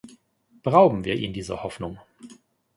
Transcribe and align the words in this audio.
Berauben 0.63 1.03
wir 1.05 1.13
ihn 1.17 1.31
dieser 1.31 1.61
Hoffnung! 1.61 1.99